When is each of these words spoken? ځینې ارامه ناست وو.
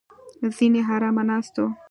ځینې 0.57 0.81
ارامه 0.93 1.23
ناست 1.29 1.55
وو. 1.57 1.67